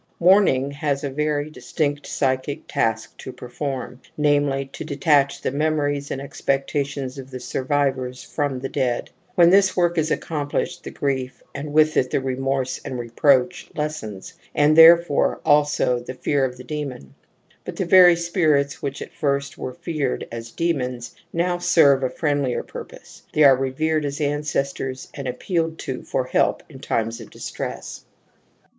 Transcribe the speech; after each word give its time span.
Moiu^ning 0.19 0.71
has 0.73 1.03
a 1.03 1.11
very 1.11 1.51
dis 1.51 1.71
tinct 1.71 2.07
psychic 2.07 2.67
task 2.67 3.15
to 3.19 3.31
perform, 3.31 4.01
namely, 4.17 4.67
to 4.73 4.83
detach 4.83 5.39
the 5.43 5.51
memories 5.51 6.09
and 6.09 6.19
expectations 6.19 7.19
of 7.19 7.29
the 7.29 7.39
survivors 7.39 8.23
from 8.23 8.59
the 8.61 8.67
dead. 8.69 9.11
When 9.35 9.51
this 9.51 9.77
work 9.77 9.99
is 9.99 10.09
accomplished 10.09 10.83
the 10.83 10.89
grief, 10.89 11.43
and 11.53 11.71
with 11.71 11.95
it 11.97 12.09
the 12.09 12.19
remorse 12.19 12.81
and 12.83 12.97
reproach, 12.97 13.69
lessens, 13.75 14.33
and 14.55 14.75
therefore 14.75 15.39
also 15.45 15.99
the 15.99 16.15
fear 16.15 16.45
of 16.45 16.57
the 16.57 16.63
demon. 16.63 17.13
But 17.63 17.75
the 17.75 17.85
very 17.85 18.15
spirits 18.15 18.81
which 18.81 19.03
at 19.03 19.13
first 19.13 19.55
were 19.59 19.75
feared 19.75 20.27
as 20.31 20.49
demons 20.49 21.13
now 21.31 21.59
serve 21.59 22.01
a 22.01 22.09
friendlier 22.09 22.63
purpose; 22.63 23.21
they 23.33 23.43
are 23.43 23.55
revered 23.55 24.05
as 24.05 24.19
ancestors 24.19 25.09
and 25.13 25.27
appealed 25.27 25.77
to 25.85 26.01
for 26.01 26.23
help 26.25 26.63
in 26.69 26.79
times 26.79 27.21
of 27.21 27.29
distress. 27.29 28.05